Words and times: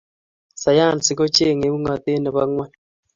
sayansi 0.61 1.11
kochengei 1.19 1.73
ungatet 1.75 2.19
Nepo 2.21 2.41
ngueny 2.49 2.73